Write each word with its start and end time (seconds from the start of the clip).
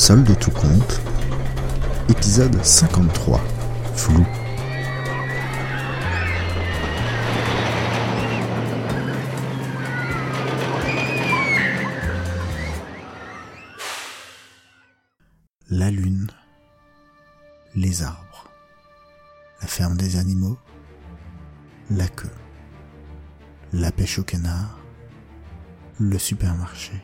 Solde 0.00 0.24
de 0.24 0.32
tout 0.32 0.50
compte. 0.50 0.98
Épisode 2.08 2.64
53. 2.64 3.38
Flou. 3.94 4.26
La 15.68 15.90
lune. 15.90 16.28
Les 17.74 18.02
arbres. 18.02 18.48
La 19.60 19.66
ferme 19.68 19.98
des 19.98 20.16
animaux. 20.16 20.56
La 21.90 22.08
queue. 22.08 22.30
La 23.74 23.92
pêche 23.92 24.18
au 24.18 24.24
canard. 24.24 24.78
Le 25.98 26.18
supermarché. 26.18 27.02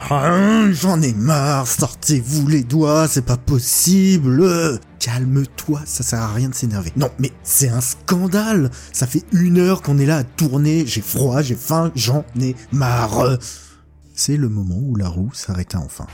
Ah, 0.00 0.70
J'en 0.70 1.02
ai 1.02 1.12
marre, 1.12 1.66
sortez-vous 1.66 2.46
les 2.46 2.62
doigts, 2.62 3.08
c'est 3.08 3.24
pas 3.24 3.36
possible. 3.36 4.80
Calme-toi, 5.00 5.82
ça 5.84 6.02
sert 6.02 6.22
à 6.22 6.32
rien 6.32 6.48
de 6.48 6.54
s'énerver. 6.54 6.92
Non, 6.96 7.10
mais 7.18 7.32
c'est 7.42 7.68
un 7.68 7.80
scandale. 7.80 8.70
Ça 8.92 9.06
fait 9.06 9.24
une 9.32 9.58
heure 9.58 9.82
qu'on 9.82 9.98
est 9.98 10.06
là 10.06 10.18
à 10.18 10.24
tourner, 10.24 10.86
j'ai 10.86 11.00
froid, 11.00 11.42
j'ai 11.42 11.56
faim, 11.56 11.90
j'en 11.94 12.24
ai 12.40 12.54
marre. 12.72 13.38
C'est 14.14 14.36
le 14.36 14.48
moment 14.48 14.78
où 14.80 14.96
la 14.96 15.08
roue 15.08 15.32
s'arrêta 15.32 15.78
enfin. 15.78 16.06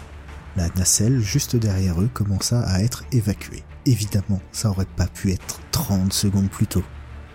La 0.57 0.69
nacelle 0.77 1.21
juste 1.21 1.57
derrière 1.57 2.01
eux 2.01 2.11
commença 2.13 2.61
à 2.61 2.81
être 2.81 3.05
évacuée. 3.13 3.65
Évidemment, 3.87 4.41
ça 4.53 4.71
aurait 4.71 4.87
pas 4.97 5.07
pu 5.07 5.31
être 5.33 5.61
30 5.73 6.13
secondes 6.13 6.49
plus 6.49 6.67
tôt. 6.67 6.85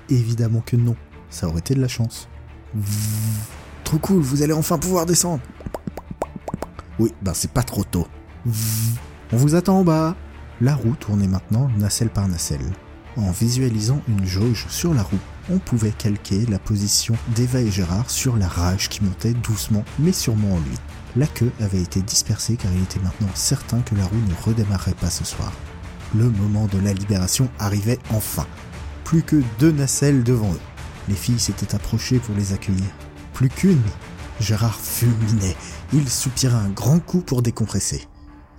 Évidemment 0.10 0.64
que 0.66 0.76
non, 0.76 0.96
ça 1.30 1.48
aurait 1.48 1.60
été 1.60 1.76
de 1.76 1.82
la 1.82 1.88
chance. 1.88 2.28
Trop 3.84 3.98
cool, 4.00 4.22
vous 4.22 4.42
allez 4.42 4.54
enfin 4.54 4.78
pouvoir 4.78 5.06
descendre. 5.06 5.42
Oui, 7.00 7.14
ben 7.22 7.34
c'est 7.34 7.52
pas 7.52 7.64
trop 7.64 7.84
tôt. 7.84 8.08
On 9.32 9.38
vous 9.38 9.56
attend 9.56 9.80
en 9.80 9.84
bas. 9.84 10.16
La 10.62 10.76
roue 10.76 10.96
tournait 10.96 11.28
maintenant 11.28 11.70
nacelle 11.78 12.10
par 12.10 12.28
nacelle. 12.28 12.66
En 13.16 13.32
visualisant 13.32 14.02
une 14.08 14.26
jauge 14.26 14.66
sur 14.70 14.94
la 14.94 15.04
roue, 15.04 15.20
on 15.50 15.58
pouvait 15.58 15.92
calquer 15.92 16.46
la 16.46 16.60
position 16.60 17.16
d'Eva 17.36 17.62
et 17.62 17.72
Gérard 17.72 18.10
sur 18.10 18.36
la 18.38 18.48
rage 18.48 18.90
qui 18.90 19.04
montait 19.04 19.34
doucement 19.34 19.84
mais 19.98 20.12
sûrement 20.12 20.54
en 20.56 20.60
lui. 20.60 20.76
La 21.16 21.26
queue 21.26 21.52
avait 21.60 21.82
été 21.82 22.02
dispersée 22.02 22.56
car 22.56 22.72
il 22.74 22.84
était 22.84 23.00
maintenant 23.00 23.30
certain 23.34 23.82
que 23.82 23.96
la 23.96 24.06
roue 24.06 24.22
ne 24.28 24.46
redémarrerait 24.46 24.94
pas 24.94 25.10
ce 25.10 25.26
soir. 25.26 25.52
Le 26.16 26.30
moment 26.30 26.68
de 26.68 26.80
la 26.80 26.94
libération 26.94 27.50
arrivait 27.60 28.00
enfin. 28.12 28.46
Plus 29.06 29.24
que 29.24 29.42
deux 29.60 29.72
nacelles 29.72 30.24
devant 30.24 30.52
eux. 30.52 30.60
Les 31.08 31.16
filles 31.16 31.40
s'étaient 31.40 31.76
approchées 31.76 32.20
pour 32.20 32.36
les 32.36 32.54
accueillir. 32.54 32.90
Plus 33.34 33.50
qu'une. 33.50 33.82
Gérard 34.40 34.80
fulminait. 34.80 35.56
Il 35.94 36.10
soupira 36.10 36.58
un 36.58 36.70
grand 36.70 37.00
coup 37.00 37.22
pour 37.22 37.42
décompresser. 37.42 38.08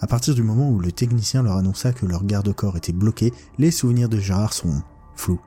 À 0.01 0.07
partir 0.07 0.35
du 0.35 0.43
moment 0.43 0.71
où 0.71 0.79
le 0.79 0.93
technicien 0.93 1.43
leur 1.43 1.57
annonça 1.57 1.93
que 1.93 2.07
leur 2.07 2.25
garde-corps 2.25 2.77
était 2.77 2.93
bloqué, 2.93 3.33
les 3.59 3.71
souvenirs 3.71 4.09
de 4.09 4.19
Gérard 4.19 4.53
sont 4.53 4.83
flous. 5.15 5.41